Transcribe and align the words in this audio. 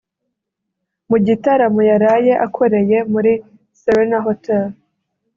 Mu 1.09 1.17
gitaramo 1.25 1.81
yaraye 1.91 2.33
akoreye 2.45 2.97
muri 3.13 3.31
Serena 3.81 4.17
Hotel 4.25 4.63